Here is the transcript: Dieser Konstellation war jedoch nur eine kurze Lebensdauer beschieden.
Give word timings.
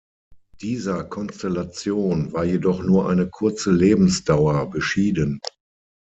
Dieser 0.61 1.03
Konstellation 1.03 2.33
war 2.33 2.43
jedoch 2.43 2.81
nur 2.81 3.07
eine 3.07 3.29
kurze 3.29 3.71
Lebensdauer 3.71 4.67
beschieden. 4.67 5.39